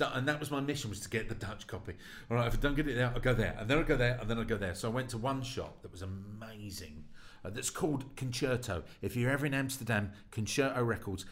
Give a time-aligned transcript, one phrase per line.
[0.00, 1.92] And that was my mission was to get the Dutch copy.
[2.30, 3.96] All right, if I don't get it there, I'll go there, and then I'll go
[3.96, 4.74] there, and then I'll go there.
[4.74, 7.04] So I went to one shop that was amazing.
[7.44, 8.84] Uh, that's called Concerto.
[9.02, 11.26] If you're ever in Amsterdam, Concerto Records,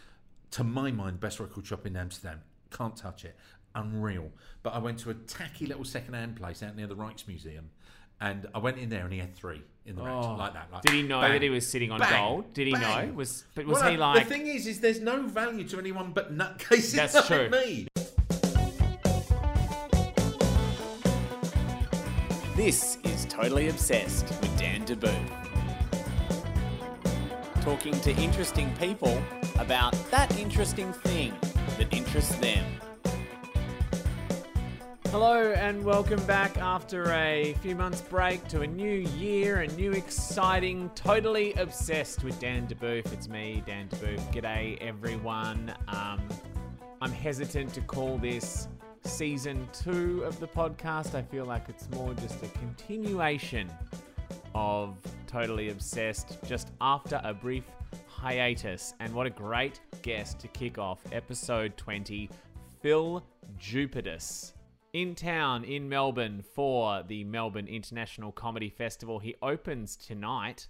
[0.51, 2.43] to my mind, best record shop in Amsterdam.
[2.71, 3.35] Can't touch it.
[3.75, 4.31] Unreal.
[4.63, 7.65] But I went to a tacky little second-hand place out near the Rijksmuseum,
[8.21, 10.35] and I went in there, and he had three in the Oh.
[10.38, 10.69] like that.
[10.71, 12.53] Like, Did he know bang, that he was sitting on bang, gold?
[12.53, 13.08] Did he bang.
[13.08, 13.15] know?
[13.15, 14.24] Was but was Well, he like?
[14.29, 17.48] The thing is, is there's no value to anyone but nutcases That's like true.
[17.48, 17.87] me.
[22.62, 25.16] This is Totally Obsessed with Dan Debuf.
[27.62, 29.19] Talking to interesting people
[29.59, 31.33] about that interesting thing
[31.78, 32.62] that interests them.
[35.06, 39.92] Hello and welcome back after a few months break to a new year, a new
[39.92, 43.11] exciting, totally obsessed with Dan Debuf.
[43.11, 44.20] It's me, Dan Debuf.
[44.34, 45.72] G'day everyone.
[45.88, 46.20] Um,
[47.00, 48.69] I'm hesitant to call this
[49.02, 51.14] season two of the podcast.
[51.14, 53.70] I feel like it's more just a continuation
[54.55, 57.64] of Totally Obsessed just after a brief
[58.08, 58.94] hiatus.
[59.00, 62.28] And what a great guest to kick off episode 20,
[62.80, 63.25] Phil
[63.58, 64.55] Jupitus.
[64.92, 69.20] In town in Melbourne for the Melbourne International Comedy Festival.
[69.20, 70.66] He opens tonight,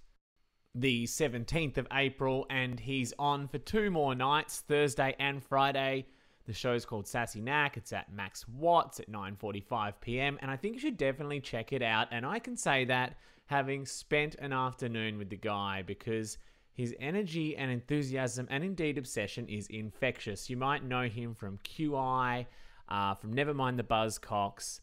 [0.75, 6.05] the 17th of April, and he's on for two more nights, Thursday and Friday.
[6.47, 7.77] The show's called Sassy Knack.
[7.77, 10.39] It's at Max Watts at 9:45 p.m.
[10.41, 12.09] and I think you should definitely check it out.
[12.11, 16.39] And I can say that having spent an afternoon with the guy because
[16.73, 20.49] his energy and enthusiasm and indeed obsession is infectious.
[20.49, 22.47] You might know him from QI,
[22.89, 24.81] uh, from Nevermind the Buzzcocks.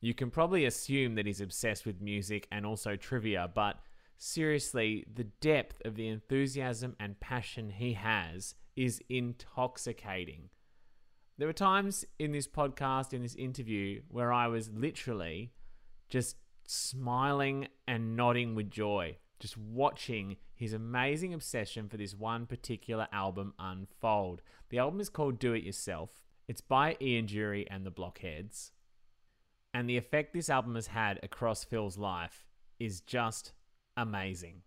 [0.00, 3.78] You can probably assume that he's obsessed with music and also trivia, but
[4.16, 10.50] seriously, the depth of the enthusiasm and passion he has is intoxicating.
[11.38, 15.52] There were times in this podcast, in this interview, where I was literally
[16.08, 16.36] just
[16.66, 23.54] smiling and nodding with joy, just watching his amazing obsession for this one particular album
[23.56, 24.42] unfold.
[24.70, 26.10] The album is called Do It Yourself.
[26.48, 28.72] It's by Ian Dury and the Blockheads.
[29.72, 32.48] And the effect this album has had across Phil's life
[32.80, 33.52] is just
[33.96, 34.62] amazing.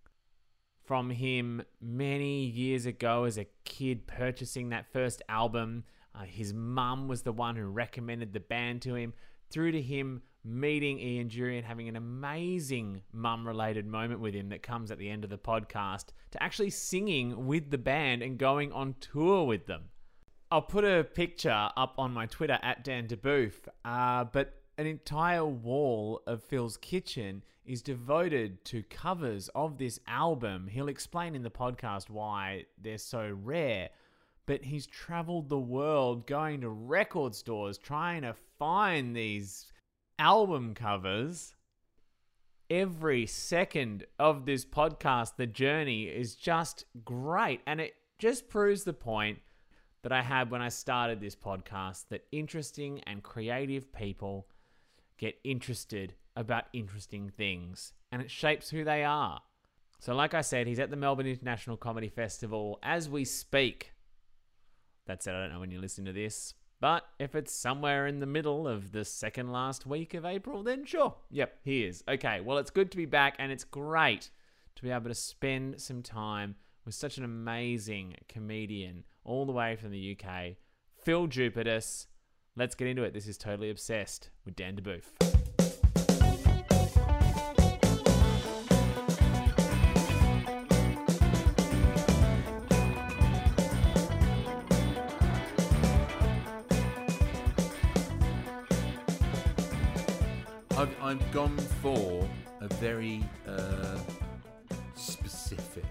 [0.85, 7.07] From him many years ago as a kid purchasing that first album, uh, his mum
[7.07, 9.13] was the one who recommended the band to him,
[9.49, 14.49] through to him meeting Ian Dury and having an amazing mum related moment with him
[14.49, 18.37] that comes at the end of the podcast, to actually singing with the band and
[18.37, 19.83] going on tour with them.
[20.49, 23.53] I'll put a picture up on my Twitter at Dan Debuf,
[23.85, 30.67] uh, but an entire wall of Phil's kitchen is devoted to covers of this album.
[30.67, 33.89] He'll explain in the podcast why they're so rare,
[34.45, 39.71] but he's traveled the world going to record stores trying to find these
[40.19, 41.55] album covers.
[42.69, 48.93] Every second of this podcast, the journey is just great, and it just proves the
[48.93, 49.39] point
[50.03, 54.47] that I had when I started this podcast that interesting and creative people
[55.17, 59.41] get interested about interesting things and it shapes who they are.
[59.99, 63.90] So, like I said, he's at the Melbourne International Comedy Festival as we speak.
[65.07, 68.19] That said, I don't know when you're listening to this, but if it's somewhere in
[68.19, 71.15] the middle of the second last week of April, then sure.
[71.29, 72.03] Yep, he is.
[72.07, 74.29] Okay, well, it's good to be back and it's great
[74.75, 79.75] to be able to spend some time with such an amazing comedian all the way
[79.75, 80.55] from the UK,
[81.03, 82.07] Phil Jupitus.
[82.55, 83.13] Let's get into it.
[83.13, 85.40] This is Totally Obsessed with Dan Debuf.
[101.11, 102.27] I've, I've gone for
[102.61, 103.97] a very uh,
[104.95, 105.83] specific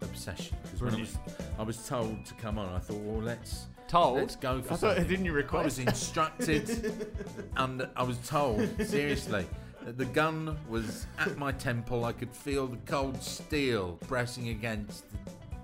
[0.00, 1.16] obsession because when I was,
[1.58, 4.16] I was told to come on, I thought, well, let's Told?
[4.16, 5.60] let's go for I thought- didn't you request?
[5.60, 7.06] I was instructed,
[7.56, 9.46] and I was told seriously
[9.84, 12.04] that the gun was at my temple.
[12.06, 15.18] I could feel the cold steel pressing against the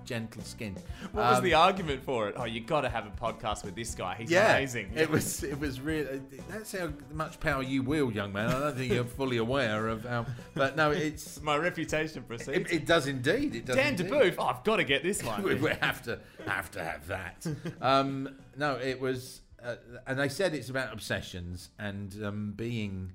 [0.09, 0.75] gentle skin.
[1.11, 2.35] What was Um, the argument for it?
[2.35, 4.15] Oh, you got to have a podcast with this guy.
[4.17, 4.91] He's yeah, amazing.
[4.95, 5.43] It was.
[5.43, 6.19] It was really.
[6.49, 8.49] That's how much power you wield, young man.
[8.49, 10.25] I don't think you're fully aware of how.
[10.55, 11.39] But no, it's.
[11.49, 12.71] my reputation precedes.
[12.71, 13.55] It, it does indeed.
[13.55, 13.75] It does.
[13.75, 14.07] Dan indeed.
[14.11, 14.35] Debuf.
[14.39, 15.43] Oh, I've got to get this one.
[15.43, 17.45] we, we have to have to have that.
[17.81, 19.75] Um, no, it was, uh,
[20.07, 23.13] and they said it's about obsessions and um, being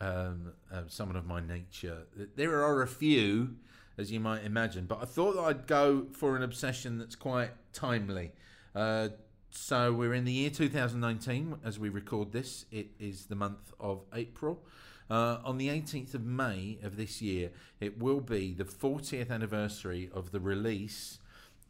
[0.00, 1.98] um, uh, someone of my nature.
[2.36, 3.56] There are a few,
[3.98, 7.50] as you might imagine, but I thought that I'd go for an obsession that's quite
[7.72, 8.32] timely.
[8.74, 9.08] Uh,
[9.50, 12.64] so we're in the year 2019 as we record this.
[12.70, 14.64] It is the month of April.
[15.10, 17.50] Uh, on the 18th of May of this year,
[17.80, 21.18] it will be the 40th anniversary of the release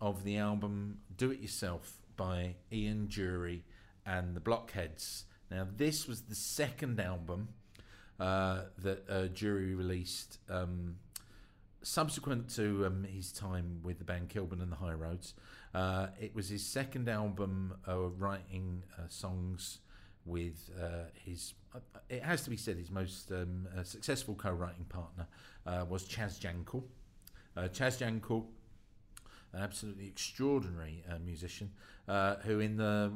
[0.00, 3.62] of the album Do It Yourself by Ian Dury
[4.06, 5.25] and the Blockheads.
[5.50, 7.48] Now, this was the second album
[8.20, 10.96] uh, that uh, Dury released um,
[11.82, 15.34] subsequent to um, his time with the band Kilburn and the High Roads.
[15.75, 19.79] Uh, it was his second album uh, writing uh, songs
[20.25, 24.52] with uh, his, uh, it has to be said, his most um, uh, successful co
[24.52, 25.26] writing partner
[25.88, 26.82] was Chaz Jankel.
[27.56, 28.44] Chaz Jankel,
[29.52, 31.70] an absolutely extraordinary musician,
[32.44, 33.12] who in the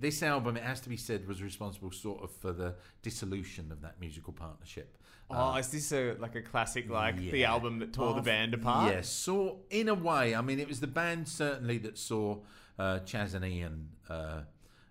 [0.00, 3.80] this album, it has to be said, was responsible sort of for the dissolution of
[3.82, 4.96] that musical partnership.
[5.30, 8.92] Oh, is this a like a classic, like the album that tore the band apart?
[8.92, 10.34] Yes, saw in a way.
[10.34, 12.38] I mean, it was the band certainly that saw
[12.78, 14.40] uh, Chaz and Ian uh,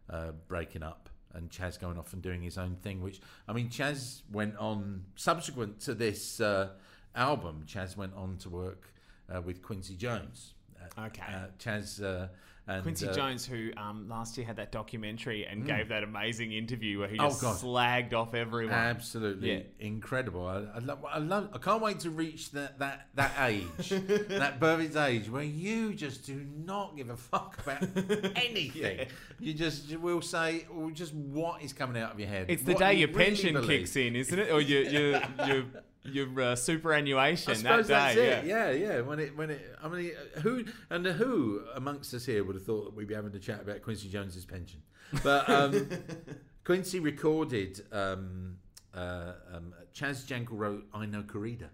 [0.09, 3.01] uh, breaking up, and Chaz going off and doing his own thing.
[3.01, 6.69] Which I mean, Chaz went on subsequent to this uh,
[7.15, 7.63] album.
[7.65, 8.93] Chaz went on to work
[9.33, 10.53] uh, with Quincy Jones.
[10.79, 11.23] Uh, Okay.
[11.33, 12.27] uh, Chaz uh,
[12.67, 16.51] and Quincy uh, Jones, who um, last year had that documentary and gave that amazing
[16.51, 17.55] interview where he Oh, just God.
[17.55, 18.73] slagged off everyone.
[18.73, 19.59] Absolutely Yeah.
[19.79, 20.45] incredible.
[20.45, 21.49] I, I, love, I love.
[21.53, 23.89] I can't wait to reach that that that age,
[24.29, 27.83] that perfect age where you just do not give a fuck about
[28.35, 29.07] anything.
[29.39, 32.47] You just you will say, or just what is coming out of your head.
[32.49, 33.67] it's the day you your really pension believe.
[33.69, 34.51] kicks in, isn't it?
[34.57, 35.63] Or your your your
[36.07, 37.93] your uh, superannuation I that suppose day.
[37.93, 38.45] that's it.
[38.47, 38.69] yeah.
[38.71, 39.01] Yeah, yeah.
[39.01, 40.11] When it, when it, I mean,
[40.41, 43.61] who and who amongst us here would have thought that we'd be having a chat
[43.61, 44.81] about Quincy Jones's pension?
[45.23, 45.89] But um,
[46.63, 47.81] Quincy recorded.
[47.91, 48.57] Um,
[48.93, 51.69] uh, um, Chaz Jankel wrote "Ai No Corrida."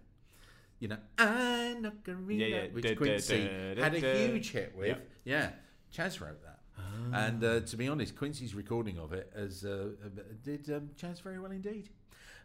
[0.80, 2.66] You know, "Ai No Corrida," Yeah, yeah.
[2.72, 4.88] which Da, da, Quincy da, had a huge hit with.
[4.90, 5.08] Yep.
[5.24, 5.50] Yeah,
[5.96, 6.60] Chaz wrote that.
[6.78, 7.26] Ah.
[7.28, 11.22] And uh, to be honest, Quincy's recording of it as uh, uh, did um, Chaz
[11.22, 11.90] very well indeed.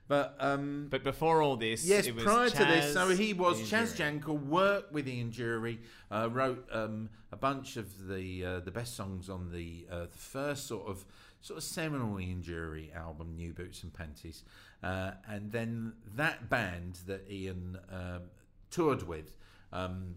[0.09, 3.61] But um, But before all this, Yes, it was prior to this, so he was
[3.71, 3.95] Chaz.
[3.95, 5.79] Jankel, worked with Ian Dury,
[6.11, 10.19] uh, wrote um, a bunch of the uh, the best songs on the uh, the
[10.19, 11.05] first sort of
[11.43, 14.45] sort of seminal Ian Dury album, New Boots and Panties,
[14.83, 18.23] uh, and then that band that Ian um,
[18.71, 19.37] toured with,
[19.75, 20.17] um,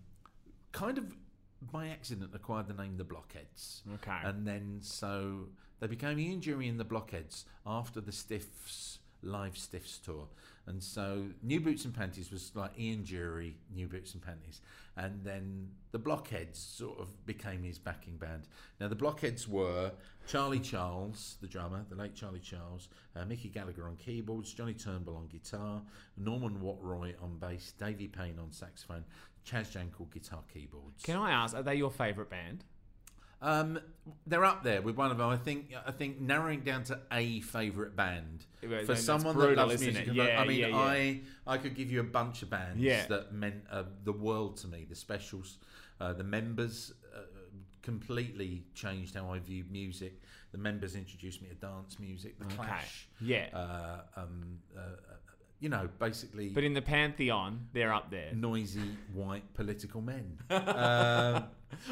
[0.72, 1.14] kind of
[1.72, 3.82] by accident acquired the name the Blockheads.
[3.96, 4.18] Okay.
[4.24, 5.50] And then so
[5.82, 10.28] they became Ian Dury and the Blockheads after the Stiffs live Stiffs tour.
[10.68, 14.62] And so New Boots and Panties was like Ian Dury, New Boots and Panties.
[14.96, 18.48] And then the Blockheads sort of became his backing band.
[18.80, 19.92] Now the Blockheads were
[20.28, 25.16] Charlie Charles, the drummer, the late Charlie Charles, uh, Mickey Gallagher on keyboards, Johnny Turnbull
[25.16, 25.82] on guitar,
[26.18, 29.04] Norman Watt-Roy on bass, Davey Payne on saxophone,
[29.46, 31.04] Chaz Jankel guitar keyboards.
[31.04, 32.64] Can I ask, are they your favourite band?
[33.42, 33.80] Um,
[34.28, 35.28] they're up there with one of them.
[35.30, 35.74] I think.
[35.86, 39.88] I think narrowing down to a favourite band for that's someone brutal, that loves isn't
[39.94, 40.08] music.
[40.08, 40.10] it?
[40.12, 40.76] and that- Yeah, I mean, yeah, yeah.
[40.78, 43.06] I I could give you a bunch of bands Yeah.
[43.08, 44.86] that meant uh, the world to me.
[44.90, 45.58] The specials,
[46.00, 46.94] uh, the members.
[47.16, 47.20] Uh,
[47.84, 50.22] completely changed how I viewed music.
[50.52, 52.46] The members introduced me to dance music, the.
[52.46, 53.48] Clash, Yeah.
[53.54, 54.82] uh, um, uh,
[55.62, 58.34] you know, basically but in the pantheon, they're up there.
[58.34, 58.82] noisy
[59.14, 60.38] white political men.
[60.50, 61.46] um,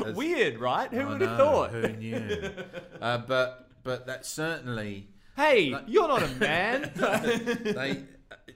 [0.05, 0.91] as- Weird, right?
[0.91, 1.71] Who I would have know, thought?
[1.71, 2.51] Who knew?
[3.01, 5.07] uh, but but that certainly
[5.37, 6.91] Hey, Like- you're not a man.
[6.95, 8.03] they.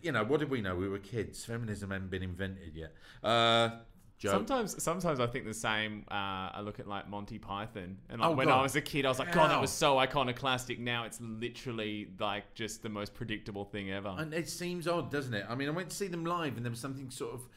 [0.01, 0.75] You know what did we know?
[0.75, 1.45] We were kids.
[1.45, 2.93] Feminism hadn't been invented yet.
[3.23, 3.69] Uh,
[4.31, 6.05] Sometimes, sometimes I think the same.
[6.09, 6.13] Uh,
[6.53, 8.59] I look at like Monty Python, and like Oh, when God.
[8.59, 12.09] I was a kid, I was like, "God, that was so iconoclastic." Now it's literally
[12.19, 14.15] like just the most predictable thing ever.
[14.17, 15.45] And it seems odd, doesn't it?
[15.49, 17.47] I mean, I went to see them live, and there was something sort of.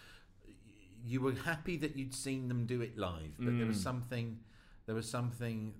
[1.04, 4.40] You were happy that you'd seen them do it live, but there was something,
[4.86, 5.72] there was something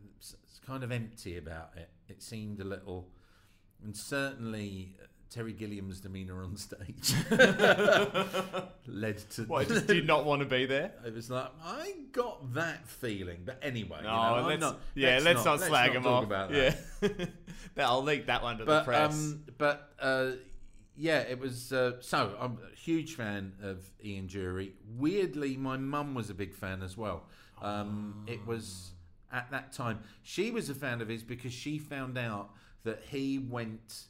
[0.65, 1.91] kind of empty about it.
[2.09, 3.09] It seemed a little,
[3.83, 4.97] and certainly
[5.31, 7.13] Terry Gilliam's demeanour on stage
[8.87, 9.43] led to.
[9.45, 10.93] What, I just did not want to be there.
[11.05, 15.21] It was like I got that feeling, but anyway, No, you know, let's, not, yeah,
[15.23, 16.25] let's, not, slag let's him not talk off.
[16.25, 16.79] about that.
[17.03, 17.27] Yeah,
[17.75, 19.15] But I'll leak that one to the press.
[19.15, 20.31] um, but uh,
[20.97, 21.73] yeah, it was.
[21.73, 24.73] Uh, so I'm a huge fan of Ian Dury.
[24.97, 27.25] Weirdly, my mum was a big fan as well.
[27.61, 28.93] Um, It was
[29.33, 32.51] at that time she was a fan of his because she found out
[32.85, 34.05] that he went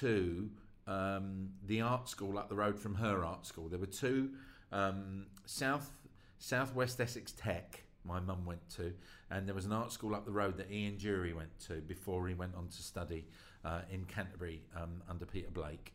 [0.00, 0.50] to
[0.86, 3.68] um, the art school up the road from her art school.
[3.68, 4.30] There were two
[4.72, 5.90] um, South
[6.38, 7.82] Southwest Essex Tech.
[8.04, 8.94] My mum went to,
[9.30, 12.26] and there was an art school up the road that Ian Dury went to before
[12.28, 13.26] he went on to study
[13.64, 15.92] uh, in Canterbury um, under Peter Blake.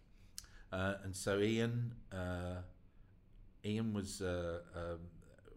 [0.71, 2.61] Uh, and so Ian, uh,
[3.63, 4.99] Ian was uh, um,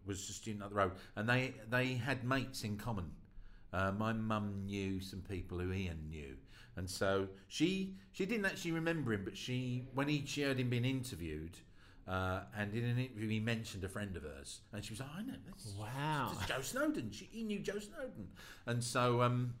[0.05, 3.11] was a student up the road, and they they had mates in common.
[3.73, 6.37] Uh, my mum knew some people who Ian knew,
[6.77, 10.69] and so she she didn't actually remember him, but she when he she heard him
[10.69, 11.57] being interviewed.
[12.07, 15.09] Uh, and in an interview, he mentioned a friend of hers, and she was like,
[15.17, 15.73] "I know this.
[15.77, 16.29] Wow.
[16.31, 17.11] this is Joe Snowden.
[17.11, 18.29] She, he knew Joe Snowden,
[18.65, 19.55] and so um,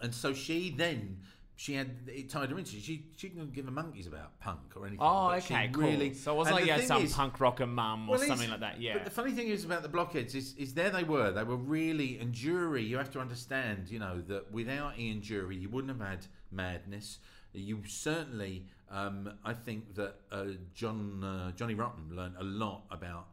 [0.00, 1.18] and so she then
[1.60, 4.82] she had it tied her into she she didn't give a monkeys about punk or
[4.86, 5.00] anything.
[5.02, 5.82] Oh, okay, cool.
[5.88, 8.48] Really, so it wasn't like you had some is- punk rocker mum or well, something
[8.48, 8.80] like that.
[8.80, 8.92] Yeah.
[8.94, 11.32] But the funny thing is about the blockheads is, is there they were.
[11.32, 12.86] They were really and Dury.
[12.86, 17.18] You have to understand, you know, that without Ian Dury, you wouldn't have had Madness.
[17.52, 23.26] You certainly, um, I think that uh, John uh, Johnny Rotten learned a lot about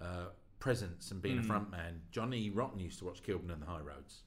[0.00, 0.26] uh,
[0.60, 1.22] presence and Hmm.
[1.22, 2.02] being a front man.
[2.12, 4.20] Johnny Rotten used to watch Kilburn and the High Roads.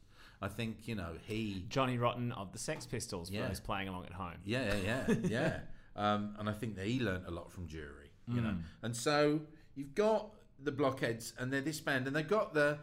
[0.45, 3.49] I think you know he Johnny Rotten of the Sex Pistols Yeah.
[3.49, 4.39] was playing along at home.
[4.45, 5.15] yeah, yeah, yeah.
[5.37, 5.59] yeah.
[5.95, 8.55] Um, and I think that he learnt a lot from Dury, you know.
[8.83, 9.41] And so
[9.75, 10.29] you've got
[10.61, 12.79] the Blockheads, and they're this band, and they've got the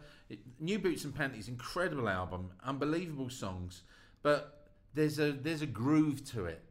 [0.59, 3.83] New Boots and Panties, incredible album, unbelievable songs,
[4.23, 6.63] but there's a there's a groove to it.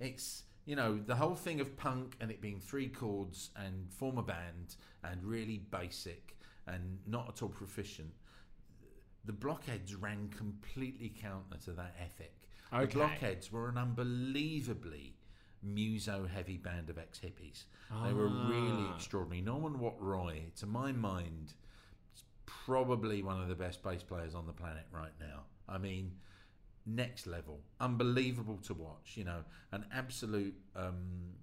[0.00, 4.16] It's you know the whole thing of punk and it being three chords and form
[4.18, 8.12] a band and really basic and not at all proficient
[9.24, 12.34] the blockheads ran completely counter to that ethic.
[12.72, 12.86] Okay.
[12.86, 15.14] The blockheads were an unbelievably
[15.62, 17.64] muso heavy band of ex hippies.
[18.04, 18.94] They were really Ah.
[18.96, 19.40] extraordinary.
[19.42, 21.54] Norman Watt Roy, to my mind,
[22.14, 25.44] is probably one of the best bass players on the planet right now.
[25.68, 26.18] I mean,
[26.84, 29.16] next level, unbelievable to watch.
[29.16, 31.34] You know, an absolute um,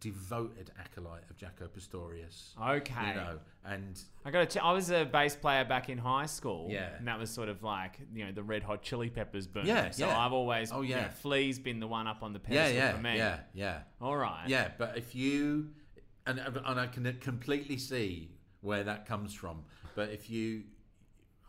[0.00, 2.54] devoted acolyte of Jaco Pastorius.
[2.60, 3.08] Okay.
[3.08, 4.50] You know, and I got.
[4.50, 6.68] To I was a bass player back in high school.
[6.70, 6.96] Yeah.
[6.98, 9.66] and that was sort of like you know the Red Hot Chili Peppers boom.
[9.66, 10.18] Yeah, So yeah.
[10.18, 10.72] I've always.
[10.72, 11.08] Oh, you know, yeah.
[11.10, 13.16] Flea's been the one up on the yeah, pedestal yeah, for me.
[13.16, 13.78] yeah, yeah.
[14.00, 14.48] All right.
[14.48, 15.68] Yeah, but if you
[16.26, 18.30] and and I can completely see
[18.60, 19.64] where that comes from.
[19.94, 20.62] But if you,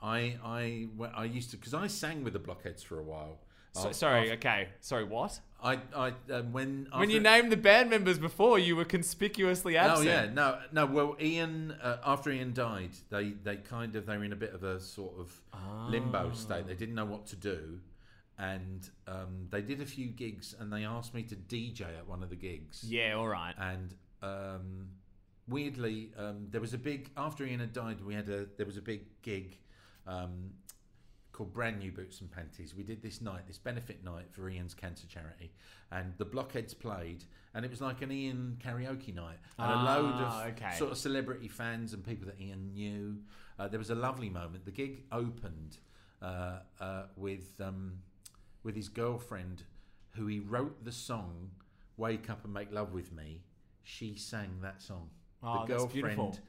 [0.01, 3.39] I I I used to because I sang with the Blockheads for a while.
[3.73, 4.31] So, Af- sorry.
[4.33, 4.67] okay.
[4.81, 5.03] Sorry.
[5.03, 5.39] What?
[5.63, 10.09] I I um, when when you named the band members before, you were conspicuously absent.
[10.09, 10.85] Oh yeah, no, no.
[10.87, 14.53] Well, Ian, uh, after Ian died, they they kind of they were in a bit
[14.53, 15.41] of a sort of
[15.89, 16.67] limbo state.
[16.67, 17.79] They didn't know what to do,
[18.39, 22.23] and um, they did a few gigs, and they asked me to DJ at one
[22.23, 22.83] of the gigs.
[22.83, 23.13] Yeah.
[23.13, 23.53] All right.
[23.57, 24.87] and um,
[25.47, 28.01] weirdly, um, there was a big after Ian had died.
[28.01, 29.57] We had a there was a big gig
[30.07, 30.51] um,
[31.31, 32.75] called Brand New Boots and Panties.
[32.75, 35.51] We did this night, this benefit night for Ian's cancer charity,
[35.91, 37.23] and the Blockheads played,
[37.53, 40.75] and it was like an Ian karaoke night, and a load Ah, of okay.
[40.77, 43.17] sort of celebrity fans and people that Ian knew.
[43.59, 44.65] Uh, there was a lovely moment.
[44.65, 45.77] The gig opened
[46.21, 47.99] uh, uh, with um,
[48.63, 49.63] with his girlfriend,
[50.15, 51.51] who he wrote the song
[51.97, 53.41] "Wake Up and Make Love with Me."
[53.83, 55.09] She sang that song.
[55.43, 56.39] Oh, the girlfriend.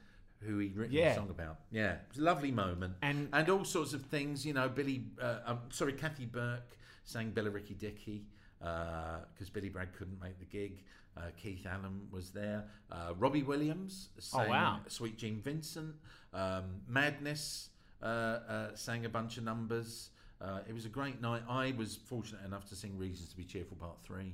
[0.45, 1.09] Who he written Yeah.
[1.09, 1.59] the song about.
[1.71, 2.95] Yeah, it was a lovely moment.
[3.01, 4.45] And- and all sorts of things.
[4.45, 5.05] You know, Billy.
[5.21, 8.25] Uh, um, sorry, Kathy Burke sang Billericay Dickie
[8.59, 10.83] because Billy Bragg couldn't make the gig.
[11.15, 12.65] Uh, Keith Allen was there.
[12.91, 14.79] Uh, Robbie Williams sang Oh, wow.
[14.87, 15.95] Sweet Gene Vincent.
[16.33, 17.69] Um, Madness
[18.01, 20.09] uh, uh, sang a bunch of numbers.
[20.41, 21.43] Uh, it was a great night.
[21.47, 24.33] I was fortunate enough to sing "Reasons to Be Cheerful" Part Three,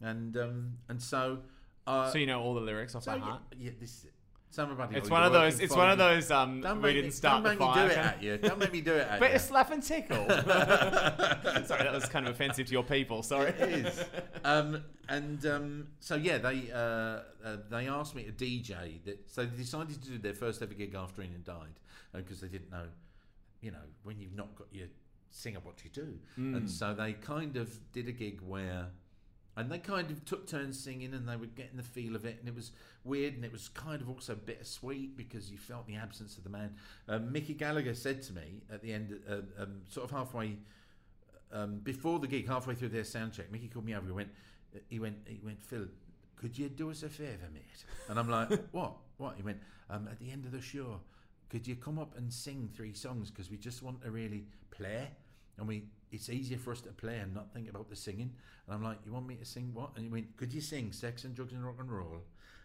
[0.00, 1.40] and um, and so.
[1.86, 3.42] Uh, so you know all the lyrics off so by yeah, heart.
[3.58, 4.12] yeah, this is it.
[4.52, 4.96] Somebody.
[4.96, 5.60] It's one of those.
[5.60, 6.28] It's one of those.
[6.32, 8.36] Um, Don't we didn't me, start don't the make me do it at you.
[8.36, 9.36] Don't make me do it at But you.
[9.36, 10.16] it's slap and tickle.
[10.28, 13.22] Sorry, that was kind of offensive to your people.
[13.22, 13.50] Sorry.
[13.50, 14.04] It is.
[14.44, 17.22] Um, and um, so yeah, they uh, uh,
[17.70, 19.04] they asked me to DJ.
[19.04, 21.78] That so they decided to do their first ever gig after Ian died
[22.12, 22.86] because they didn't know,
[23.60, 24.88] you know, when you've not got your
[25.30, 26.18] singer, what do you do?
[26.34, 26.56] Hmm.
[26.56, 28.88] And so they kind of did a gig where.
[29.60, 32.38] And they kind of took turns singing, and they were getting the feel of it,
[32.40, 32.72] and it was
[33.04, 36.50] weird, and it was kind of also bittersweet because you felt the absence of the
[36.50, 36.74] man.
[37.08, 40.56] Um, Mickey Gallagher said to me at the end, uh, um, sort of halfway
[41.52, 44.06] um, before the gig, halfway through their sound check, Mickey called me over.
[44.06, 44.28] He went,
[44.88, 45.86] he went, he went, Phil,
[46.36, 47.84] could you do us a favour, mate?
[48.08, 48.94] And I'm like, what?
[49.18, 49.34] What?
[49.36, 51.00] He went, um, at the end of the show,
[51.48, 55.10] could you come up and sing three songs because we just want to really play,
[55.60, 58.32] and we it's easier for us to play and not think about the singing.
[58.66, 59.90] And I'm like, you want me to sing what?
[59.94, 62.22] And he went, could you sing Sex and Drugs and Rock and Roll?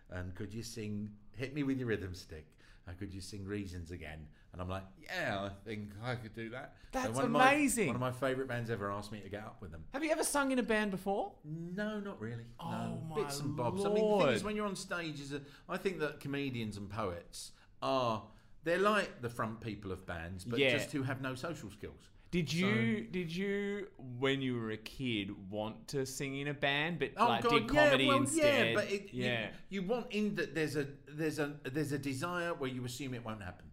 [0.09, 2.47] And could you sing Hit Me With Your Rhythm Stick?
[2.87, 4.25] And could you sing Reasons again?
[4.51, 6.73] And I'm like, yeah, I think I could do that.
[6.91, 7.85] That's one of my- amazing.
[7.87, 9.83] one of my favourite bands ever asked me to get up with them.
[9.93, 11.33] Have you ever sung in a band before?
[11.43, 12.45] No, not really.
[12.59, 13.01] Oh, no.
[13.09, 13.85] my Bits and bobs.
[13.85, 16.77] I mean, the thing is, when you're on stage, is a, I think that comedians
[16.77, 17.51] and poets
[17.83, 18.23] are
[18.63, 20.71] they're like the front people of bands, but Yeah.
[20.71, 22.09] just who have no social skills.
[22.31, 23.87] Did you did you
[24.19, 27.49] when you were a kid want to sing in a band, but Oh like God,
[27.51, 28.67] did comedy yeah, well, instead?
[28.67, 29.47] yeah, but it, yeah.
[29.69, 33.13] You, you want in that there's a there's a there's a desire where you assume
[33.13, 33.65] it won't happen.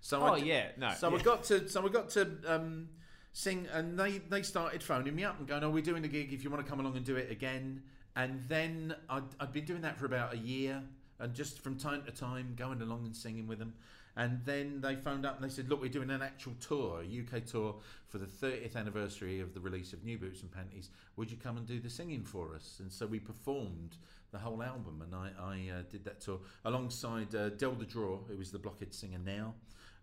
[0.00, 1.16] So Oh, I yeah, no, So yeah.
[1.16, 2.88] I got to so I got to um,
[3.32, 6.32] sing, and they they started phoning me up and going, "Oh, we're doing a gig.
[6.32, 7.82] If you want to come along and do it again."
[8.14, 10.80] And then I'd, I'd been doing that for about a year,
[11.18, 13.74] and just from time to time going along and singing with them.
[14.16, 17.04] And then they phoned up and they said, "Look, we're doing an actual tour, a
[17.04, 17.76] UK tour
[18.08, 20.90] for the 30th anniversary of the release of New Boots and Panties.
[21.16, 23.96] Would you come and do the singing for us?" And so we performed
[24.32, 28.18] the whole album, and I, I uh, did that tour alongside uh, Del the Draw,
[28.28, 29.54] who is the Blockhead singer now,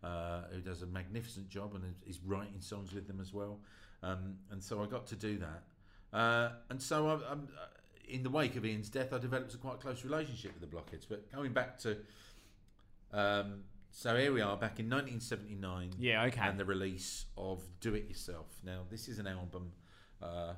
[0.03, 3.59] uh, who does a magnificent job and is writing songs with them as well.
[4.01, 6.17] Um, and so I got to do that.
[6.17, 7.65] Uh, and so I'm, I'm, uh,
[8.07, 11.05] in the wake of Ian's death, I developed a quite close relationship with the Blockheads.
[11.05, 11.97] But going back to
[13.11, 13.63] um,
[13.95, 15.91] so here we are back in 1979.
[15.99, 16.41] Yeah, okay.
[16.41, 18.47] And the release of Do It Yourself.
[18.65, 19.71] Now, this is an album.
[20.19, 20.53] Uh,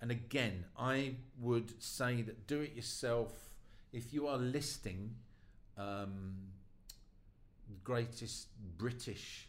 [0.00, 3.50] and again, I would say that Do It Yourself,
[3.92, 5.16] if you are listing
[5.76, 6.36] um,
[7.82, 9.48] greatest British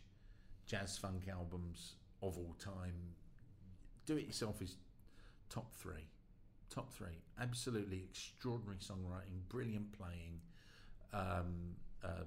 [0.66, 3.14] jazz funk albums of all time,
[4.08, 4.78] Do It Yourself is
[5.48, 6.10] top three.
[6.72, 7.22] Top three.
[7.40, 10.42] Absolutely extraordinary songwriting, brilliant playing.
[11.14, 12.24] Um, uh,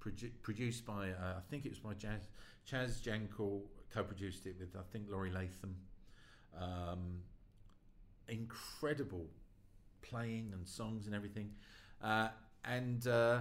[0.00, 2.28] produ- produced by uh, I think it was by Jazz,
[2.68, 5.76] Chaz Jankel co-produced it with I think Laurie Latham.
[6.60, 7.22] Um,
[8.28, 9.26] incredible
[10.02, 11.52] playing and songs and everything,
[12.02, 12.28] uh,
[12.64, 13.40] and uh,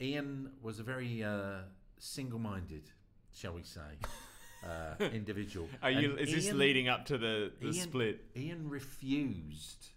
[0.00, 1.62] Ian was a very uh,
[1.98, 2.90] single-minded,
[3.34, 3.80] shall we say,
[4.66, 5.68] uh, individual.
[5.82, 6.12] Are you?
[6.12, 8.24] And Is this leading up to the, the Ian- split?
[8.36, 9.88] Ian refused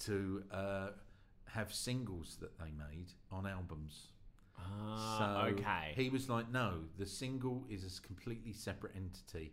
[0.00, 0.88] to uh,
[1.46, 4.09] have singles that they made on albums.
[4.68, 5.92] Ah, so okay.
[5.96, 9.52] He was like, no, the single is a completely separate entity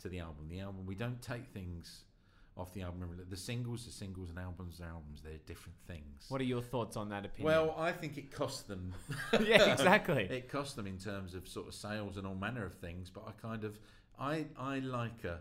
[0.00, 0.48] to the album.
[0.48, 2.04] The album, we don't take things
[2.56, 3.08] off the album.
[3.28, 5.22] The singles are singles and albums are albums.
[5.22, 6.26] They're different things.
[6.28, 7.46] what are your thoughts on that opinion?
[7.46, 8.94] well, I think it cost them.
[9.40, 10.24] yeah, exactly.
[10.30, 13.10] it cost them in terms of sort of sales and all manner of things.
[13.10, 13.78] But I kind of,
[14.18, 15.40] I, I like a,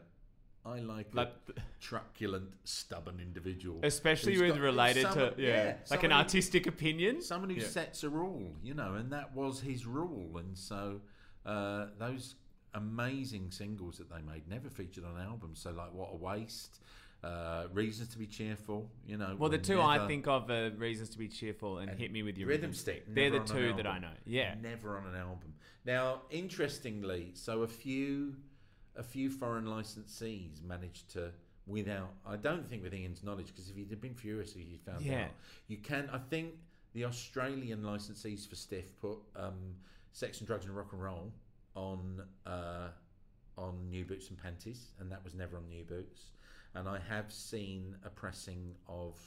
[0.66, 1.34] I like a Like-
[1.80, 7.22] truculent, stubborn individual, Especially with got- related someone- to yeah, like an someone artistic opinion.
[7.22, 7.68] someone who Yeah.
[7.68, 10.38] sets a rule, you know, and that was his rule.
[10.38, 11.02] And so
[11.46, 12.36] uh, those
[12.76, 15.60] amazing singles that they made never featured on albums.
[15.60, 16.80] So like, what a waste.
[17.24, 19.36] Uh, reasons to be cheerful, you know.
[19.38, 22.36] Well, the two I think of are "Reasons to Be Cheerful" and, "Hit Me with
[22.36, 23.06] Your Rhythm Stick.
[23.08, 24.14] They're the two that I know.
[24.26, 24.56] Yeah.
[24.60, 25.54] never on an album.
[25.86, 28.38] Now, interestingly, so a few,
[28.96, 31.32] a few foreign licensees managed to,
[31.68, 34.78] without, I don't think with Ian's knowledge, because if he'd have been furious, if he
[34.86, 35.26] found Yeah.
[35.26, 35.32] out.
[35.68, 36.56] You can, I think,
[36.94, 39.76] the Australian licensees for Stiff put um,
[40.12, 41.32] Sex and Drugs and Rock and Roll
[41.76, 42.90] on uh,
[43.58, 46.32] on New Boots and Panties, and that was never on New Boots.
[46.74, 49.18] And I have seen a pressing of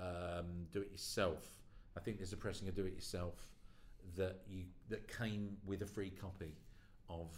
[0.00, 1.48] um, Do It Yourself.
[1.96, 3.36] I think there's a pressing of Do It Yourself
[4.16, 6.56] that you that came with a free copy
[7.08, 7.28] of.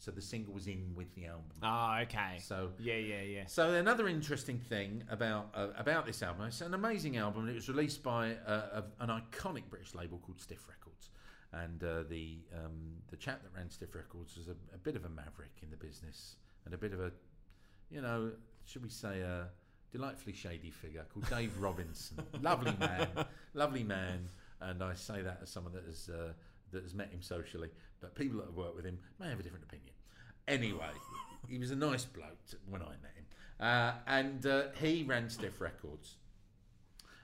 [0.00, 1.44] So the single was in with the album.
[1.62, 2.38] Oh, okay.
[2.40, 3.42] So Yeah, yeah, yeah.
[3.46, 7.46] so another interesting thing about uh, about this album, it's an amazing album.
[7.48, 11.10] It was released by uh, a, an iconic British label called Stiff Records,
[11.52, 15.04] and uh, the um, the chap that ran Stiff Records was a, a bit of
[15.04, 17.12] a maverick in the business and a bit of a,
[17.90, 18.32] you know,
[18.64, 19.48] should we say a
[19.92, 22.22] delightfully shady figure called Dave Robinson.
[22.40, 23.08] lovely man,
[23.54, 24.28] lovely man,
[24.60, 26.32] and I say that as someone that has uh,
[26.72, 27.68] that has met him socially,
[28.00, 29.92] but people that have worked with him may have a different opinion.
[30.48, 30.90] Anyway,
[31.48, 33.24] he was a nice bloke t- when I met him,
[33.60, 36.16] uh, and uh, he ran Stiff Records.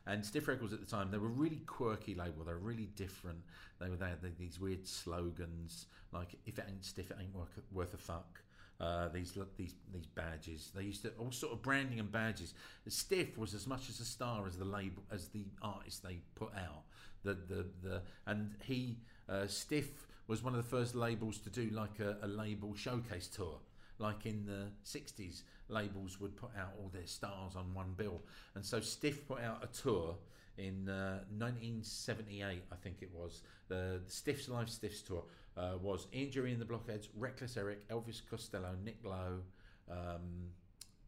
[0.07, 2.45] And Stiff Records at the time, they were a really quirky label.
[2.45, 3.41] They were really different.
[3.81, 7.59] They were they had these weird slogans like "If it ain't stiff, it ain't worth,
[7.73, 8.41] worth a fuck."
[8.79, 10.71] Uh, these these these badges.
[10.75, 12.55] They used to all sort of branding and badges.
[12.89, 16.53] Stiff was as much as a star as the label as the artist they put
[16.55, 16.83] out.
[17.25, 21.69] The the the and he uh, Stiff was one of the first labels to do
[21.71, 23.59] like a, a label showcase tour.
[23.99, 28.21] Like in the 60s, labels would put out all their stars on one bill.
[28.55, 30.17] And so Stiff put out a tour
[30.59, 33.43] in uh, 1978, I think it was.
[33.69, 35.25] The, the Stiff's Live Stiffs tour
[35.57, 39.41] uh, was Ian Dury in the Blockheads, Reckless Eric, Elvis Costello, Nick Lowe,
[39.91, 40.51] um,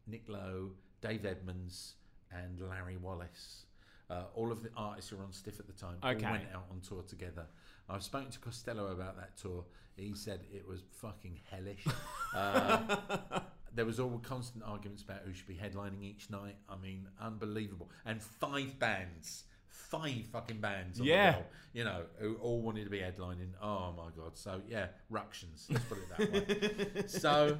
[0.06, 1.94] Nick Lowe, Dave Edmunds,
[2.32, 3.64] and Larry Wallis.
[4.10, 6.24] Uh, all of the artists who were on Stiff at the time Okay.
[6.24, 7.44] all went out on tour together.
[7.88, 9.64] I've spoken to Costello about that tour.
[9.96, 11.84] He said it was fucking hellish.
[12.36, 13.40] Uh,
[13.74, 16.56] there was all constant arguments about who should be headlining each night.
[16.68, 17.88] I mean, unbelievable.
[18.04, 21.00] And five bands, five fucking bands.
[21.00, 21.30] On Yeah.
[21.30, 23.52] the bill, you know, who all wanted to be headlining.
[23.62, 24.36] Oh my god.
[24.36, 25.68] So yeah, ructions.
[25.70, 27.02] Let's put it that way.
[27.06, 27.56] so,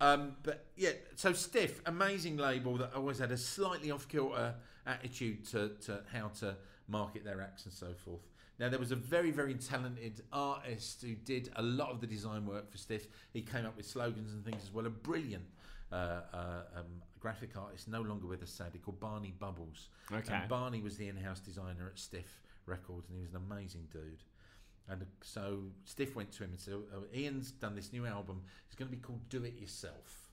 [0.00, 4.54] um, but yeah, so Stiff, amazing label that always had a slightly off kilter
[4.86, 6.56] attitude to, to how to
[6.88, 8.20] market their acts and so forth.
[8.58, 12.46] Now there was a very very talented artist who did a lot of the design
[12.46, 13.06] work for Stiff.
[13.32, 14.86] He came up with slogans and things as well.
[14.86, 15.44] A brilliant
[15.90, 16.86] uh, uh, um,
[17.20, 19.88] graphic artist, no longer with us, sadly, called Barney Bubbles.
[20.12, 20.32] Okay.
[20.32, 24.22] And Barney was the in-house designer at Stiff Records, and he was an amazing dude.
[24.88, 28.42] And so Stiff went to him and said, oh, "Ian's done this new album.
[28.66, 30.30] It's going to be called Do It Yourself."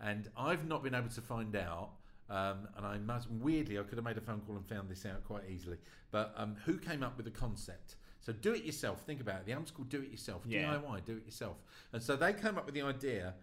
[0.00, 1.90] And I've not been able to find out.
[2.30, 5.04] Um, and I must weirdly, I could have made a phone call and found this
[5.04, 5.76] out quite easily.
[6.10, 7.96] But um, who came up with the concept?
[8.20, 9.02] So do it yourself.
[9.02, 9.46] Think about it.
[9.46, 10.42] The album's called Do It Yourself.
[10.46, 10.74] Yeah.
[10.74, 11.04] DIY.
[11.04, 11.56] Do it yourself.
[11.92, 13.34] And so they came up with the idea.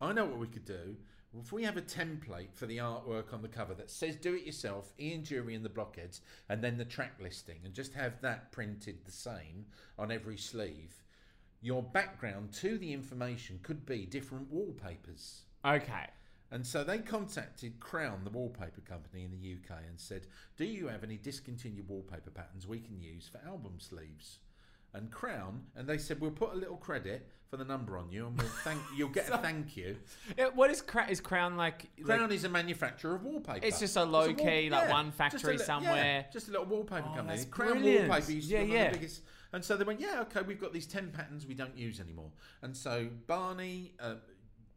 [0.00, 0.96] I know what we could do.
[1.40, 4.44] If we have a template for the artwork on the cover that says "Do It
[4.44, 8.52] Yourself," Ian Dury and the Blockheads, and then the track listing, and just have that
[8.52, 9.66] printed the same
[9.98, 11.02] on every sleeve,
[11.60, 15.42] your background to the information could be different wallpapers.
[15.64, 16.06] Okay.
[16.50, 20.86] And so they contacted Crown, the wallpaper company in the UK, and said, "Do you
[20.88, 24.38] have any discontinued wallpaper patterns we can use for album sleeves?"
[24.94, 28.26] And Crown, and they said, "We'll put a little credit for the number on you,
[28.28, 29.96] and we'll thank you'll get a thank you."
[30.38, 31.08] Yeah, what is Crown?
[31.10, 31.88] Is Crown like?
[32.04, 33.66] Crown like- is a manufacturer of wallpaper.
[33.66, 35.94] It's just a low wall- key, like one just factory li- somewhere.
[35.96, 37.44] yeah, just a little wallpaper Oh, company.
[37.46, 38.08] Crown brilliant.
[38.08, 38.84] wallpaper used to Yeah, be one yeah.
[38.84, 39.22] of the biggest.
[39.52, 42.30] And so they went, yeah, okay, we've got these ten patterns we don't use anymore.
[42.62, 44.16] And so Barney uh,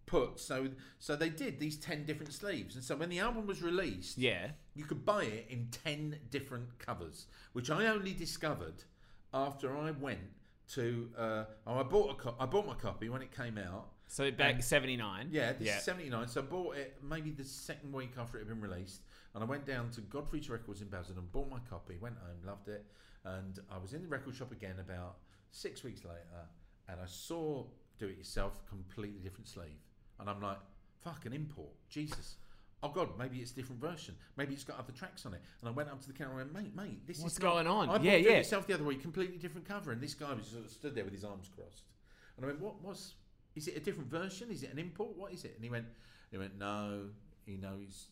[0.09, 2.75] put so so they did these ten different sleeves.
[2.75, 4.49] And so when the album was released, yeah.
[4.75, 8.83] you could buy it in 10 different covers, which I only discovered
[9.33, 10.19] after I went
[10.73, 11.09] to.
[11.17, 13.89] Uh, oh, I bought a co- I bought my copy when it came out.
[14.07, 15.29] So back seventy nine.
[15.31, 15.77] Yeah, this yeah.
[15.77, 16.27] is 79.
[16.29, 19.01] So I bought it maybe the second week after it had been released.
[19.35, 22.67] And I went down to Godfrey's Records in Basildon, bought my copy, went home, loved
[22.67, 22.83] it.
[23.23, 25.17] And I was in the record shop again about
[25.51, 26.47] six weeks later.
[26.87, 27.65] And I saw
[27.99, 29.77] Do It Yourself, completely different sleeve.
[30.19, 30.57] And I'm like,
[31.03, 31.69] fuck, an import.
[31.89, 32.35] Jesus.
[32.81, 34.15] Oh God, maybe it's a different version.
[34.37, 35.41] Maybe it's got other tracks on it.
[35.59, 37.53] And I went up to the counter and went, mate, mate, this What's is not-
[37.53, 37.89] going on?
[37.89, 38.37] I Yeah, yeah.
[38.37, 39.91] Yourself the other way, completely different cover.
[39.91, 41.83] And this guy was sort of stood there with his arms crossed.
[42.37, 43.15] And I went, what was?
[43.55, 44.49] Is it a different version?
[44.51, 45.17] Is it an import?
[45.17, 45.53] What is it?
[45.55, 45.87] And he went,
[46.31, 47.07] he went, no,
[47.45, 48.05] you know, it's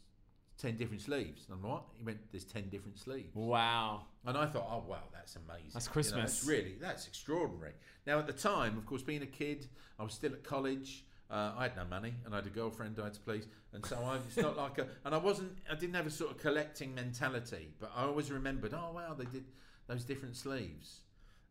[0.58, 1.46] ten different sleeves.
[1.48, 1.84] And I'm what?
[1.96, 3.34] He went, there's ten different sleeves.
[3.36, 4.02] Wow.
[4.26, 5.70] And I thought, oh wow, that's amazing.
[5.74, 6.40] That's You know, Christmas.
[6.40, 7.74] that's really, that's extraordinary.
[8.06, 9.68] Now at the time, of course, being a kid,
[9.98, 11.06] I was still at college.
[11.30, 13.86] Uh, I had no money, and I had a girlfriend I had to please, and
[13.86, 16.38] so I, it's not like a, and I wasn't, I didn't have a sort of
[16.38, 19.44] collecting mentality, but I always remembered, oh wow, they did
[19.88, 21.02] those different sleeves,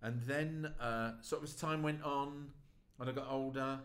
[0.00, 2.48] and then uh, sort of as time went on,
[2.98, 3.80] and I got older,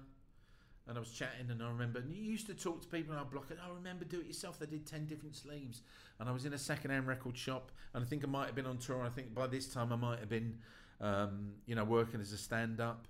[0.87, 3.19] and I was chatting, and I remember, and you used to talk to people in
[3.19, 4.59] our block, and I remember do it yourself.
[4.59, 5.83] They did 10 different sleeves.
[6.19, 8.65] And I was in a second-hand record shop, and I think I might have been
[8.65, 9.01] on tour.
[9.01, 10.57] I think by this time I might have been,
[10.99, 13.07] um, you know, working as a stand-up.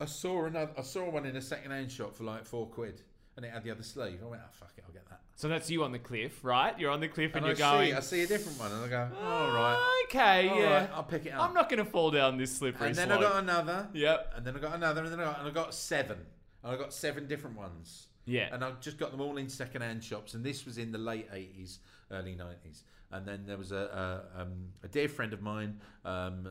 [0.00, 3.02] I saw another, I saw one in a second-hand shop for like four quid,
[3.36, 4.20] and it had the other sleeve.
[4.22, 5.20] I went, oh, fuck it, I'll get that.
[5.36, 6.78] So that's you on the cliff, right?
[6.78, 7.90] You're on the cliff and, And you're going.
[7.90, 10.80] see, I see a different one, and I go, all ah, right, Okay, all yeah.
[10.80, 11.40] right, I'll pick it up.
[11.48, 13.02] I'm not going to fall down this slippery slope.
[13.04, 13.20] and then slope.
[13.20, 14.32] I got another, Yep.
[14.36, 16.18] and then I got another, and then I got, and I got seven.
[16.62, 18.06] And I got seven different ones.
[18.24, 18.48] Yeah.
[18.52, 21.30] And I just got them all in second-hand shops, and this was in the late
[21.32, 21.78] '80s,
[22.10, 22.82] early '90s.
[23.12, 26.48] And then there was a a, um, a dear friend of mine, um,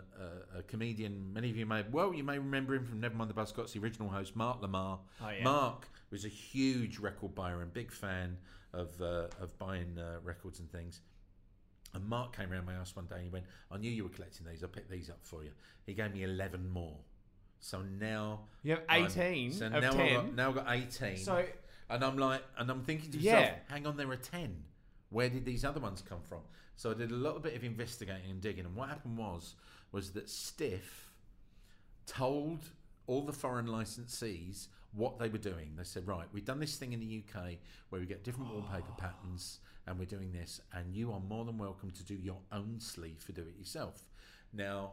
[0.56, 1.34] a, a comedian.
[1.34, 4.10] Many of you may well you may remember him from Nevermind the Buzzcocks, the original
[4.10, 5.00] host, Mark Lamarr.
[5.22, 5.44] Oh, yeah.
[5.44, 8.38] Mark was a huge record buyer and big fan
[8.74, 11.02] of uh, of buying uh, records and things.
[11.94, 14.10] And Mark came around my house one day and he went, I knew you were
[14.10, 14.64] collecting these.
[14.64, 15.50] I picked these up for you.
[15.86, 16.96] He gave me 11 more.
[17.60, 18.42] So now.
[18.64, 20.00] You have I'm- 18 so of now 10.
[20.00, 21.18] I've got, now I've got 18.
[21.18, 21.46] So-
[21.90, 23.34] And I'm like, and I'm thinking to Yeah.
[23.36, 24.64] myself, hang on, there are 10.
[25.12, 26.40] Where did these other ones come from?
[26.76, 28.66] So I did a little bit of investigating and digging.
[28.66, 29.54] And what happened was,
[29.92, 31.12] was that Stiff
[32.08, 32.66] told
[33.08, 35.74] all the foreign licensees what they were doing.
[35.78, 37.58] They said, right, we've done this thing in the UK
[37.90, 41.58] where we get different wallpaper patterns and we're doing this, and you are more than
[41.58, 44.06] welcome to do your own sleeve for do it yourself.
[44.54, 44.92] Now,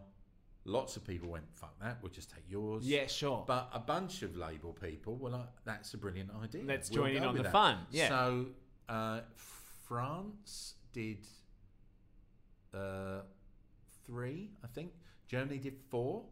[0.64, 2.84] lots of people went, fuck that, we'll just take yours.
[2.86, 3.44] Yeah, sure.
[3.46, 6.62] But a bunch of label people were like, that's a brilliant idea.
[6.64, 8.08] Let's We'll join in on the that." fun, yeah.
[8.08, 8.46] So
[8.88, 9.20] uh,
[9.88, 11.26] France did
[12.74, 13.20] uh,
[14.06, 14.92] three, I think.
[15.28, 16.24] Germany did four.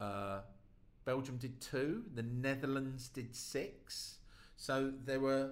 [0.00, 0.40] Uh,
[1.04, 2.04] Belgium did two.
[2.14, 4.18] The Netherlands did six.
[4.56, 5.50] So there were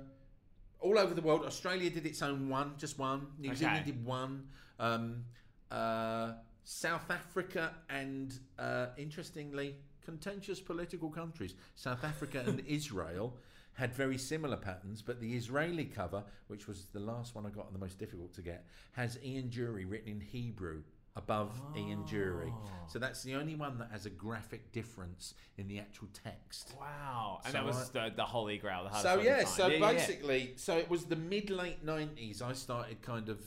[0.80, 1.44] all over the world.
[1.44, 3.28] Australia did its own one, just one.
[3.38, 3.58] New Okay.
[3.58, 4.46] Zealand did one.
[4.78, 5.24] Um,
[5.70, 6.32] uh,
[6.64, 13.34] South Africa and uh, interestingly, contentious political countries, South Africa and Israel,
[13.78, 15.02] had very similar patterns.
[15.02, 18.34] But the Israeli cover, which was the last one I got and the most difficult
[18.34, 20.82] to get, has Ian Dury written in Hebrew
[21.14, 22.52] above Ian Dury.
[22.88, 26.74] So that's the only one that has a graphic difference in the actual text.
[26.78, 27.40] wow.
[27.44, 28.84] And So that was the, the holy grail.
[28.84, 29.92] The hardest So yeah, so Yeah, yeah, yeah.
[29.92, 32.42] basically, so it was the mid late nineties.
[32.42, 33.40] I started kind of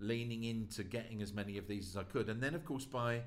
[0.00, 2.28] leaning into getting as many of these as I could.
[2.28, 3.22] And then, of course, by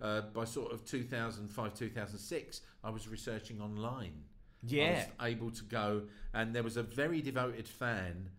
[0.00, 4.24] uh, by sort of 2005, 2006, I was researching online.
[4.64, 4.94] I Yeah.
[4.94, 8.30] was able to go, and there was a very devoted fan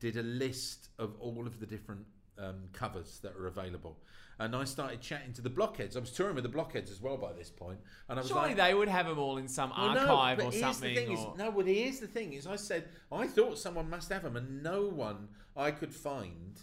[0.00, 2.06] did a list of all of the different
[2.36, 3.96] um, covers that are available,
[4.38, 5.96] and I started chatting to the blockheads.
[5.96, 8.48] I was touring with the blockheads as well by this point, and I was Surely
[8.48, 10.94] like, they would have them all in some well, archive no, or something.
[10.94, 11.32] The thing or...
[11.32, 14.36] is, no, well, here's the thing: is I said I thought someone must have them,
[14.36, 16.60] and no one I could find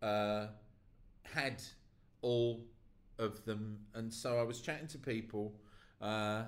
[0.00, 0.46] uh,
[1.22, 1.62] had
[2.22, 2.64] all
[3.18, 3.78] of them.
[3.94, 5.54] And so I was chatting to people.
[6.00, 6.44] Uh,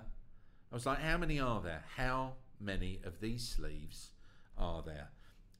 [0.70, 1.84] I was like, "How many are there?
[1.96, 4.10] How many of these sleeves
[4.58, 5.10] are there?"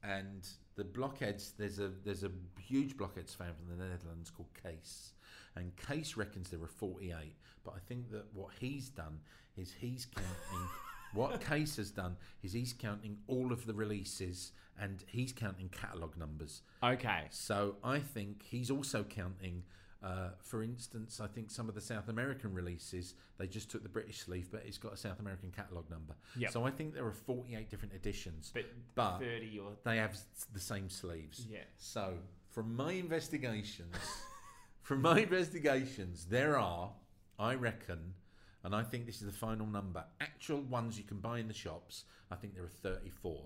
[0.03, 5.13] And the blockheads, there's a there's a huge blockheads fan from the Netherlands called Case,
[5.55, 7.35] and Case reckons there are 48.
[7.63, 9.19] But I think that what he's done
[9.57, 10.67] is he's counting.
[11.13, 16.17] what Case has done is he's counting all of the releases and he's counting catalogue
[16.17, 16.61] numbers.
[16.83, 17.25] Okay.
[17.31, 19.63] So I think he's also counting.
[20.03, 23.89] Uh, for instance, I think some of the South American releases they just took the
[23.89, 26.13] British sleeve, but it's got a South American catalogue number.
[26.37, 26.51] Yep.
[26.51, 29.71] So I think there are 48 different editions, But, but 30 or.
[29.83, 30.15] they have
[30.53, 31.45] the same sleeves.
[31.49, 31.59] Yeah.
[31.77, 32.13] So
[32.49, 33.95] from my investigations,
[34.83, 36.91] from my investigations, there are,
[37.39, 38.13] I reckon,
[38.63, 40.03] and I think this is the final number.
[40.21, 42.03] Actual ones you can buy in the shops.
[42.31, 43.39] I think there are 34.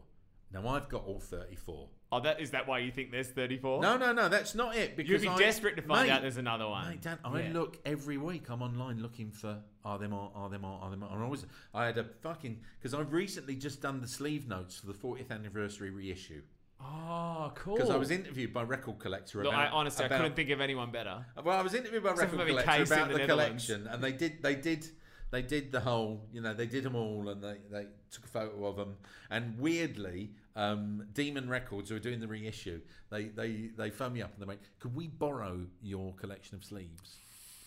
[0.53, 1.87] Now I've got all 34.
[2.13, 3.81] Oh, that is that why you think there's 34?
[3.81, 4.97] No, no, no, that's not it.
[4.97, 6.89] Because You'd be I- desperate to find Mate, out there's another one.
[6.89, 7.53] Mate, Dan, I Yeah.
[7.53, 8.49] look every week.
[8.49, 10.31] I'm online looking for are there more?
[10.35, 10.79] are there more?
[10.81, 11.11] are them are.
[11.13, 14.77] And I always I had a fucking because I've recently just done the sleeve notes
[14.77, 16.41] for the 40th anniversary reissue
[16.81, 17.75] Oh, cool.
[17.75, 19.67] because I was interviewed by Record Collector Look, about.
[19.67, 21.25] I, honestly, about- I couldn't think of anyone better.
[21.41, 24.55] Well, I was interviewed by Record Collector about the the, collection, and they did they
[24.55, 24.85] did
[25.31, 28.27] they did the whole you know they did them all, and they they took a
[28.27, 28.95] photo of them.
[29.29, 34.21] And weirdly, um, Demon Records, who are doing the reissue, they they they phoned me
[34.21, 37.17] up and they went, "Could we borrow your collection of sleeves?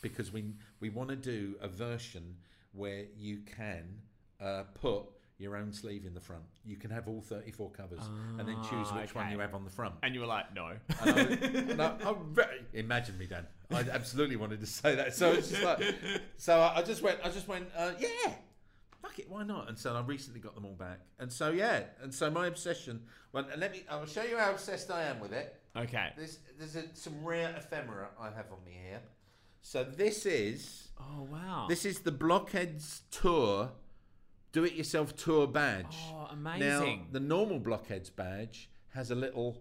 [0.02, 0.44] Because we
[0.80, 2.36] we want to do a version
[2.72, 3.84] where you can
[4.40, 5.04] uh, put."
[5.36, 6.44] Your own sleeve in the front.
[6.64, 8.02] You can have all 34 covers
[8.38, 9.96] and then choose Ah, which one you have on the front.
[10.04, 10.70] And you were like, no.
[11.02, 12.14] And I, and I, I
[12.72, 13.44] imagine me, Dan.
[13.74, 15.14] I absolutely wanted to say that.
[15.14, 15.82] So it's just like,
[16.36, 18.32] so I just went, I just went, uh, yeah,
[19.02, 19.68] fuck it, why not?
[19.68, 21.00] And so I recently got them all back.
[21.18, 23.02] And so yeah, and so my obsession.
[23.32, 25.60] Well, and let me, I'll show you how obsessed I am with it.
[25.76, 26.10] Okay.
[26.16, 29.00] There's, there's a, some rare ephemera I have on me here.
[29.62, 31.66] So this is, Oh, wow.
[31.68, 33.72] this is the Blockheads Tour.
[34.52, 35.96] Do it yourself tour badge.
[36.12, 36.60] Oh, amazing.
[37.00, 39.60] Now, the normal Blockheads badge has a little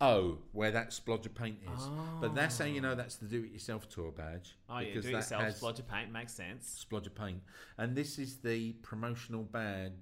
[0.00, 1.82] O where that splodge of paint is.
[2.20, 4.56] But that's how you know that's the do it yourself tour badge.
[4.68, 4.94] oh, yeah.
[4.94, 6.10] do-it-yourself Splodge of paint.
[6.12, 6.86] Makes sense.
[6.90, 7.42] splodge of paint.
[7.78, 9.92] And this is the promotional badge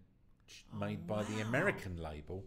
[0.74, 2.42] Oh, made by the oh, American label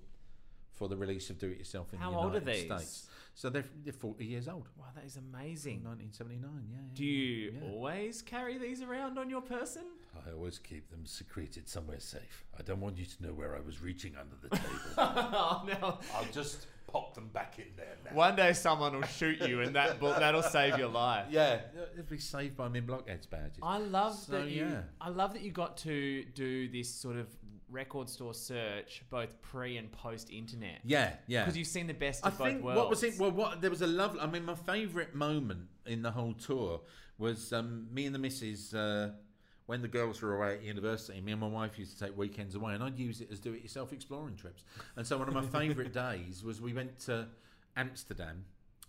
[0.74, 2.66] for the release of Do It Yourself in How the old United are these?
[2.66, 3.08] States.
[3.36, 4.68] So they're, they're 40 years old.
[4.76, 5.84] Wow, that is amazing.
[5.84, 6.78] 1979, yeah.
[6.78, 6.82] yeah.
[6.96, 7.70] Do you Yeah.
[7.72, 9.84] always carry these around on your person?
[10.28, 12.44] I always keep them secreted somewhere safe.
[12.60, 14.80] I don't want you to know where I was reaching under the table.
[14.98, 16.00] oh, no.
[16.16, 18.16] I'll just pop them back in there now.
[18.16, 21.28] One day someone will shoot you, and that bu- that'll save your life.
[21.30, 21.62] Yeah,
[21.94, 23.60] it'll be saved by Min Blockheads badges.
[23.64, 24.66] I love So, that you.
[24.66, 24.82] yeah.
[25.00, 27.28] I love that you got to do this sort of
[27.70, 30.80] record store search, both pre and post internet.
[30.84, 31.42] yeah, yeah.
[31.44, 32.78] Because you've seen the best I of both think worlds.
[32.78, 33.18] what was it?
[33.20, 34.20] Well, what there was a lovely.
[34.20, 36.82] I mean, my favourite moment in the whole tour
[37.18, 38.74] was um, me and the missus.
[38.74, 39.12] Uh,
[39.66, 42.56] when the girls were away at university, me and my wife used to take weekends
[42.56, 44.64] away, and I'd use it as do-it-yourself exploring trips.
[44.96, 47.28] And so one of my favourite days was we went to
[47.78, 48.46] Amsterdam,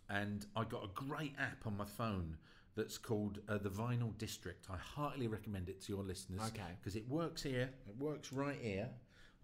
[0.08, 2.36] and I got a great app on my phone
[2.74, 4.66] that's called uh, the Vinyl District.
[4.70, 6.40] I heartily recommend it to your listeners.
[6.48, 6.62] Okay.
[6.80, 7.70] Because it works here.
[7.86, 8.88] It works right here.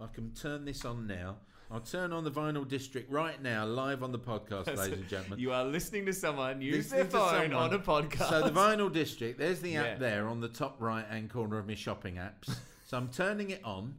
[0.01, 1.37] I can turn this on now.
[1.71, 5.39] I'll turn on the Vinyl District right now, live on the podcast, ladies and gentlemen.
[5.39, 8.31] You are listening to someone use Listening their phone on a podcast.
[8.31, 9.83] So the Vinyl District, there's the Yeah.
[9.85, 12.57] app there on the top right hand corner of my shopping apps.
[12.87, 13.97] So I'm turning it on,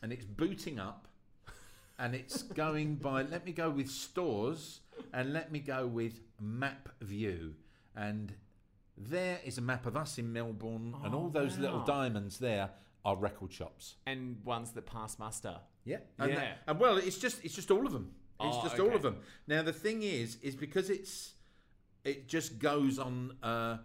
[0.00, 1.08] and it's booting up,
[1.98, 3.22] and it's going by.
[3.22, 7.56] Let me go with stores, and let me go with map view,
[7.96, 8.32] and
[8.96, 12.70] there is a map of us in Melbourne, and Oh, all those little diamonds there
[13.04, 13.96] are record shops.
[14.06, 15.58] and ones that pass muster.
[15.88, 16.36] Yeah, and, Yeah.
[16.38, 18.14] that- and well, it's just it's just all of them.
[18.40, 19.16] It's Oh, just all of them.
[19.46, 21.34] Now the thing is, is because it's
[22.04, 23.36] it just goes on.
[23.42, 23.78] Uh,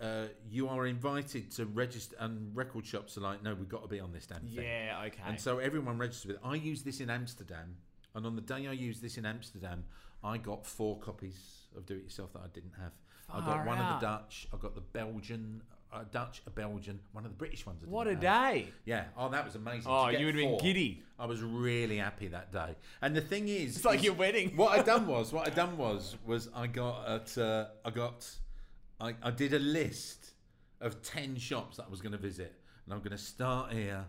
[0.00, 3.88] uh, you are invited to register, and record shops are like, no, we've got to
[3.88, 4.62] be on this damn thing.
[4.64, 5.22] Yeah, okay.
[5.26, 6.42] And so everyone registers with it.
[6.44, 7.76] I use this in Amsterdam,
[8.14, 9.84] and on the day I used this in Amsterdam,
[10.22, 12.92] I got four copies of Do It Yourself that I didn't have.
[13.30, 13.94] I Far got one out.
[13.94, 15.62] of the Dutch, I got the Belgian,
[16.02, 17.82] a Dutch, a Belgian, one of the British ones.
[17.84, 18.52] I What a didn't have.
[18.54, 18.68] day.
[18.84, 19.04] Yeah.
[19.16, 19.82] Oh, that was amazing.
[19.82, 21.02] To Oh, get you would've been four, giddy.
[21.18, 22.74] I was really happy that day.
[23.02, 24.56] And the thing is, It's like is your wedding.
[24.56, 28.28] what I done was, what I done was, was I got at, uh, I got,
[29.00, 30.32] I, I did a list
[30.80, 32.54] of ten shops that I was going to visit,
[32.84, 34.04] and I'm going to start here,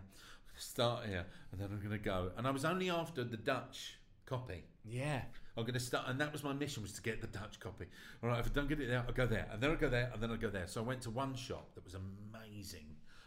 [0.56, 2.30] start here, and then I'm going to go.
[2.36, 4.64] And I was only after the Dutch copy.
[4.84, 5.22] Yeah.
[5.58, 7.86] I'm going to start, and that was my mission was to get the Dutch copy.
[8.22, 9.88] All right, if I don't get it there, I'll go there, and then I'll go
[9.88, 10.68] there, and then I'll go there.
[10.68, 12.86] So I went to one shop that was amazing.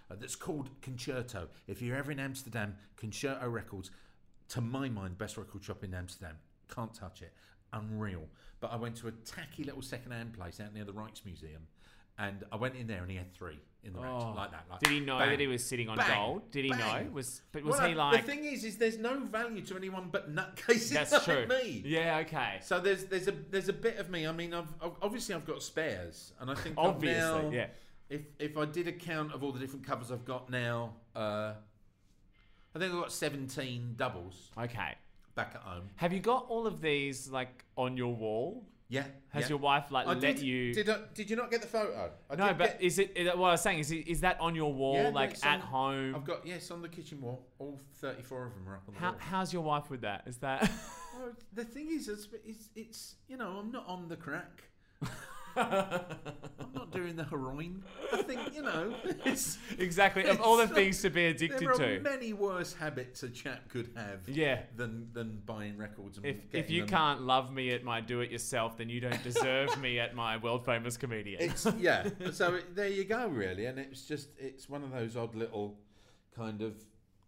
[0.10, 1.50] Uh, that's called Concerto.
[1.68, 3.92] If you're ever in Amsterdam, Concerto Records,
[4.50, 6.38] to my mind, best record shop in Amsterdam.
[6.74, 7.34] Can't touch it.
[7.74, 8.24] Unreal.
[8.62, 11.64] But I went to a tacky little second-hand place out near the Rijksmuseum,
[12.22, 14.34] and I went in there, and he had three in the rack, Oh.
[14.36, 14.66] like that.
[14.70, 16.52] Like, Did he know bang, that he was sitting on bang, gold?
[16.52, 17.08] Did he know?
[17.12, 18.22] Was but was Well, he like?
[18.26, 21.48] The thing is, is there's no value to anyone but nutcases That's like true.
[21.48, 21.82] me.
[21.84, 22.18] Yeah.
[22.20, 22.60] Okay.
[22.62, 24.28] So there's there's a there's a bit of me.
[24.28, 27.20] I mean, I've, I've obviously I've got spares, and I think Obviously.
[27.20, 27.68] now- Yeah.
[28.10, 31.54] If if I did a count of all the different covers I've got now, uh,
[32.76, 34.96] I think I've got 17 doubles Okay.
[35.34, 35.90] back at home.
[35.96, 38.64] Have you got all of these like on your wall?
[38.92, 39.06] Yeah.
[39.30, 39.50] Has yeah.
[39.50, 40.74] your wife like I let did, you?
[40.74, 42.12] Did I, did you not get the photo?
[42.30, 43.14] I no, but get- is it?
[43.16, 45.54] is- What I was saying is, is that on your wall, Yeah, like it's at
[45.56, 46.16] on- home?
[46.16, 47.48] I've got yes on the kitchen wall.
[47.58, 49.20] All 34 of them are up on the How, wall.
[49.20, 50.24] how's your wife with that?
[50.28, 50.70] Is that?
[51.16, 54.64] Oh, the thing is, it's, it's, it's you know, I'm not on the crack.
[55.56, 57.84] I'm not doing the heroin.
[58.14, 58.94] I think you know,
[59.26, 60.26] it's exactly.
[60.26, 62.00] Of all the It's- things to be addicted there are to.
[62.02, 64.28] many worse habits a chap could have.
[64.28, 64.62] Yeah.
[64.76, 66.90] Than than buying records and If, if you them.
[66.90, 71.42] can't love me at my do-it-yourself, then you don't deserve me at my world-famous comedian.
[71.42, 72.08] It's yeah.
[72.32, 75.78] So it, there you go, really, and it's just it's one of those odd little
[76.36, 76.74] kind of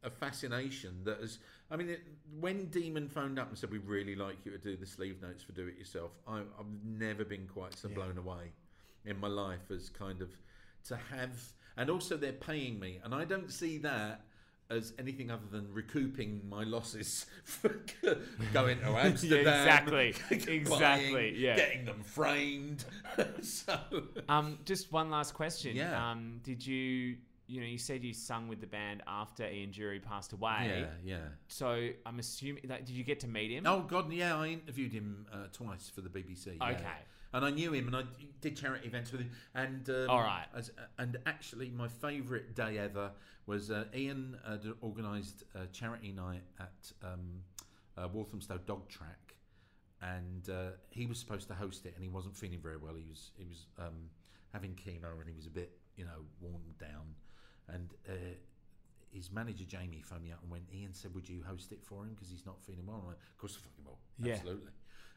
[0.03, 1.39] a fascination that has.
[1.71, 2.01] I mean, it,
[2.39, 5.43] when Demon phoned up and said we really like you to do the sleeve notes
[5.43, 8.51] for Do It Yourself, I, I've never been quite so blown away
[9.05, 10.29] in my life as kind of
[10.87, 11.31] to have,
[11.77, 14.21] and also they're paying me, and I don't see that.
[14.69, 17.81] As anything other than recouping my losses for
[18.53, 20.15] going to Amsterdam, exactly.
[20.29, 21.55] buying, Exactly, yeah.
[21.57, 22.85] getting them framed.
[23.41, 23.77] so
[24.29, 25.75] Um, just one last question.
[25.75, 26.11] Yeah.
[26.11, 30.01] Um, did you, you know, you said you sung with the band after Ian Dury
[30.01, 30.85] passed away.
[31.03, 31.17] Yeah, yeah.
[31.47, 33.65] So I'm assuming that did you get to meet him?
[33.65, 34.37] Oh God, yeah.
[34.37, 36.57] I interviewed him uh, twice for the BBC.
[36.57, 36.69] yeah.
[36.69, 36.99] Okay.
[37.35, 38.03] And I knew him, and I
[38.41, 39.31] did charity events with him.
[39.55, 40.45] And um, All right.
[40.55, 43.11] As, and actually, my favourite day ever
[43.47, 47.41] was uh, Ian had organised a charity night at um,
[47.97, 49.35] uh, Walthamstow Dog Track,
[50.01, 52.93] and uh, he was supposed to host it, and he wasn't feeling very well.
[52.95, 54.09] He was he was um,
[54.53, 57.15] having chemo, and he was a bit you know worn down,
[57.67, 57.93] and.
[58.07, 58.13] Uh,
[59.13, 60.63] his manager Jamie phoned me up and went.
[60.73, 63.17] Ian said, "Would you host it for him because he's not feeling well?" I'm like,
[63.29, 63.99] "Of course, I fucking will.
[64.17, 64.33] Yeah.
[64.33, 64.71] Absolutely."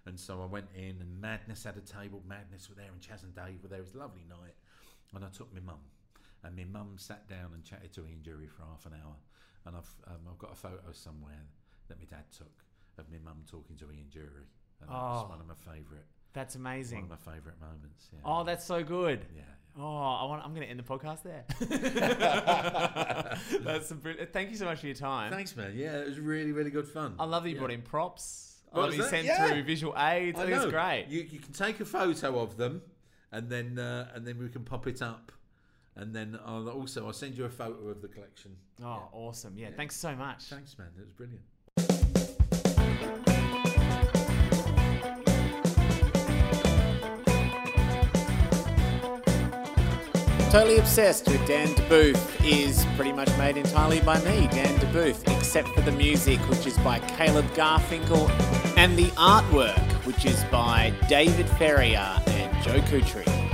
[0.05, 2.23] And so I went in, and Madness had a table.
[2.29, 3.79] Madness were there, and Chas and Dave were there.
[3.79, 4.53] It was a lovely night.
[5.15, 5.81] And I took my mum,
[6.45, 9.17] and my mum sat down and chatted to Ian Dury for half an hour.
[9.65, 11.47] And I've um, I've got a photo somewhere
[11.89, 12.53] that my dad took
[12.99, 14.45] of my mum talking to Ian Dury.
[14.83, 15.29] And that's Oh.
[15.31, 16.05] one of my favourite,
[16.37, 17.09] That's amazing.
[17.09, 18.09] one of my favourite moments.
[18.13, 18.21] Yeah.
[18.25, 19.27] Oh, that's so good.
[19.35, 19.43] yeah.
[19.79, 20.43] Oh, I want.
[20.45, 21.45] I'm going to end the podcast there.
[23.63, 24.33] that's some brilliant.
[24.33, 25.33] Thank you so much for your time.
[25.33, 25.73] Thanks, man.
[25.75, 27.15] Yeah, it was really, really good fun.
[27.19, 27.61] I love that you Yeah.
[27.61, 28.57] brought in props.
[28.73, 29.11] I What love was you that?
[29.11, 29.49] sent Yeah.
[29.49, 30.39] through visual aids.
[30.39, 30.71] I, think it's know.
[30.71, 31.07] great.
[31.09, 32.83] You, you can take a photo of them,
[33.33, 35.33] and then uh, and then we can pop it up,
[35.95, 38.57] and then I'll also I'll send you a photo of the collection.
[38.83, 39.55] oh, awesome.
[39.57, 40.45] Yeah, thanks so much.
[40.45, 40.89] Thanks, man.
[40.99, 41.43] It was brilliant.
[50.57, 55.69] Totally Obsessed with Dan Debuf is pretty much made entirely by me, Dan Debuf, except
[55.69, 58.31] for the music, which is by Caleb Garfinkel,
[58.79, 63.46] and the artwork, which is by David Ferrier and Joe Kutry.